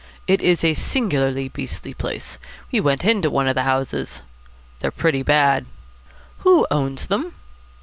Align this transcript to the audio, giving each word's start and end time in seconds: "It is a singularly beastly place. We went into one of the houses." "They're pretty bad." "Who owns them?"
"It 0.25 0.41
is 0.41 0.63
a 0.63 0.73
singularly 0.73 1.47
beastly 1.47 1.93
place. 1.93 2.39
We 2.71 2.79
went 2.79 3.05
into 3.05 3.29
one 3.29 3.47
of 3.47 3.53
the 3.53 3.61
houses." 3.69 4.23
"They're 4.79 4.89
pretty 4.89 5.21
bad." 5.21 5.67
"Who 6.39 6.65
owns 6.71 7.05
them?" 7.05 7.35